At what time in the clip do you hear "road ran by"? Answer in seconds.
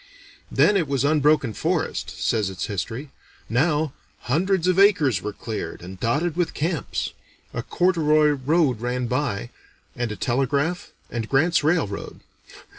8.29-9.51